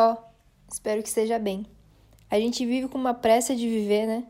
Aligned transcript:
Ó, 0.00 0.12
oh, 0.12 0.16
espero 0.72 1.02
que 1.02 1.08
esteja 1.08 1.40
bem. 1.40 1.66
A 2.30 2.38
gente 2.38 2.64
vive 2.64 2.86
com 2.86 2.96
uma 2.96 3.14
pressa 3.14 3.56
de 3.56 3.68
viver, 3.68 4.06
né? 4.06 4.24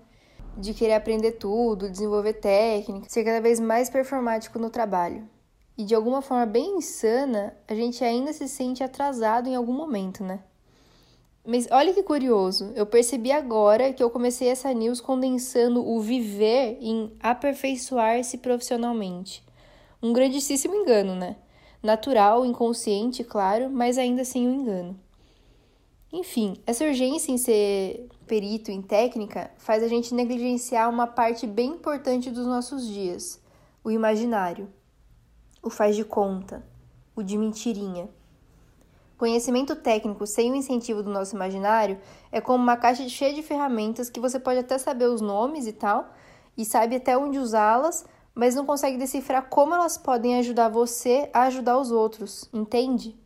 De 0.57 0.73
querer 0.73 0.95
aprender 0.95 1.33
tudo, 1.33 1.91
desenvolver 1.91 2.33
técnica, 2.33 3.07
ser 3.07 3.23
cada 3.23 3.39
vez 3.39 3.61
mais 3.61 3.91
performático 3.91 4.59
no 4.59 4.71
trabalho. 4.71 5.29
E 5.77 5.85
de 5.85 5.95
alguma 5.95 6.23
forma 6.23 6.47
bem 6.47 6.79
insana, 6.79 7.55
a 7.69 7.75
gente 7.75 8.03
ainda 8.03 8.33
se 8.33 8.49
sente 8.49 8.83
atrasado 8.83 9.47
em 9.47 9.55
algum 9.55 9.75
momento, 9.75 10.25
né? 10.25 10.41
Mas 11.47 11.69
olha 11.71 11.93
que 11.93 12.03
curioso, 12.03 12.73
eu 12.75 12.87
percebi 12.87 13.31
agora 13.31 13.93
que 13.93 14.03
eu 14.03 14.09
comecei 14.09 14.49
essa 14.49 14.73
news 14.73 15.03
condensando 15.03 15.87
o 15.87 16.01
viver 16.01 16.79
em 16.81 17.13
aperfeiçoar-se 17.21 18.39
profissionalmente. 18.39 19.45
Um 20.03 20.15
grandíssimo 20.15 20.75
engano, 20.75 21.15
né? 21.15 21.37
Natural, 21.83 22.47
inconsciente, 22.47 23.23
claro, 23.23 23.69
mas 23.69 23.99
ainda 23.99 24.23
assim 24.23 24.49
um 24.49 24.55
engano. 24.55 25.08
Enfim, 26.11 26.57
essa 26.67 26.85
urgência 26.85 27.31
em 27.31 27.37
ser 27.37 28.09
perito 28.27 28.71
em 28.71 28.81
técnica 28.81 29.51
faz 29.59 29.83
a 29.83 29.89
gente 29.89 30.15
negligenciar 30.15 30.89
uma 30.89 31.07
parte 31.07 31.47
bem 31.47 31.73
importante 31.73 32.31
dos 32.31 32.47
nossos 32.47 32.87
dias: 32.87 33.39
o 33.85 33.91
imaginário, 33.91 34.73
o 35.63 35.69
faz 35.69 35.95
de 35.95 36.05
conta, 36.05 36.65
o 37.15 37.23
de 37.23 37.37
mentirinha. 37.37 38.09
Conhecimento 39.19 39.77
técnico 39.77 40.27
sem 40.27 40.51
o 40.51 40.55
incentivo 40.55 41.03
do 41.03 41.11
nosso 41.11 41.35
imaginário 41.35 41.99
é 42.33 42.41
como 42.41 42.63
uma 42.63 42.77
caixa 42.77 43.07
cheia 43.09 43.35
de 43.35 43.43
ferramentas 43.43 44.09
que 44.09 44.21
você 44.21 44.39
pode 44.39 44.61
até 44.61 44.79
saber 44.79 45.07
os 45.07 45.21
nomes 45.21 45.67
e 45.67 45.73
tal, 45.73 46.15
e 46.57 46.65
sabe 46.65 46.97
até 46.97 47.19
onde 47.19 47.39
usá-las, 47.39 48.07
mas 48.35 48.55
não 48.55 48.65
consegue 48.65 48.97
decifrar 48.97 49.49
como 49.51 49.75
elas 49.75 49.99
podem 49.99 50.39
ajudar 50.39 50.69
você 50.69 51.29
a 51.35 51.43
ajudar 51.43 51.79
os 51.79 51.91
outros, 51.91 52.49
entende? 52.51 53.19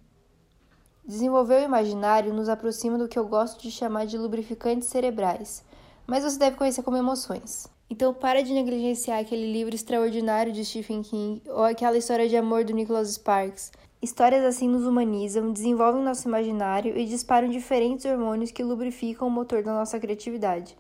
Desenvolver 1.05 1.62
o 1.62 1.65
imaginário 1.65 2.33
nos 2.33 2.48
aproxima 2.48 2.97
do 2.97 3.09
que 3.09 3.19
eu 3.19 3.27
gosto 3.27 3.60
de 3.60 3.73
chamar 3.73 4.06
de 4.06 4.16
lubrificantes 4.16 4.88
cerebrais, 4.88 5.65
mas 6.06 6.23
você 6.23 6.38
deve 6.38 6.57
conhecer 6.57 6.85
como 6.85 6.96
emoções. 6.96 7.66
Então 7.90 8.15
para 8.15 8.40
de 8.40 8.52
negligenciar 8.52 9.18
aquele 9.18 9.52
livro 9.52 9.74
extraordinário 9.74 10.52
de 10.52 10.65
Stephen 10.65 11.02
King 11.02 11.43
ou 11.49 11.65
aquela 11.65 11.99
história 11.99 12.29
de 12.29 12.37
amor 12.37 12.65
do 12.65 12.73
Nicholas 12.73 13.15
Sparks. 13.15 13.73
Histórias 14.01 14.45
assim 14.45 14.68
nos 14.68 14.87
humanizam, 14.87 15.52
desenvolvem 15.52 16.04
nosso 16.04 16.29
imaginário 16.29 16.96
e 16.96 17.05
disparam 17.05 17.49
diferentes 17.49 18.05
hormônios 18.05 18.52
que 18.52 18.62
lubrificam 18.62 19.27
o 19.27 19.30
motor 19.30 19.62
da 19.65 19.73
nossa 19.73 19.99
criatividade. 19.99 20.77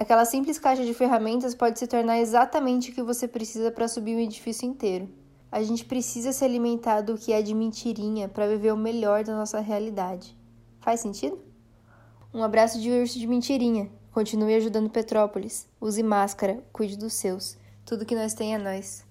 Aquela 0.00 0.24
simples 0.24 0.58
caixa 0.58 0.84
de 0.84 0.94
ferramentas 0.94 1.54
pode 1.54 1.78
se 1.78 1.86
tornar 1.86 2.18
exatamente 2.18 2.90
o 2.90 2.94
que 2.94 3.02
você 3.02 3.28
precisa 3.28 3.70
para 3.70 3.86
subir 3.86 4.16
um 4.16 4.20
edifício 4.20 4.66
inteiro. 4.66 5.08
A 5.52 5.62
gente 5.62 5.84
precisa 5.84 6.32
se 6.32 6.44
alimentar 6.44 7.00
do 7.00 7.18
que 7.18 7.32
é 7.32 7.42
de 7.42 7.54
mentirinha 7.54 8.28
para 8.28 8.46
viver 8.46 8.72
o 8.72 8.76
melhor 8.76 9.24
da 9.24 9.34
nossa 9.34 9.58
realidade. 9.58 10.36
Faz 10.78 11.00
sentido? 11.00 11.38
Um 12.32 12.44
abraço 12.44 12.80
de 12.80 12.88
urso 12.90 13.18
de 13.18 13.26
mentirinha. 13.26 13.90
Continue 14.12 14.54
ajudando 14.54 14.88
Petrópolis. 14.88 15.68
Use 15.80 16.02
máscara, 16.02 16.62
cuide 16.72 16.96
dos 16.96 17.14
seus. 17.14 17.58
Tudo 17.84 18.06
que 18.06 18.14
nós 18.14 18.32
tem 18.32 18.54
é 18.54 18.58
nós. 18.58 19.04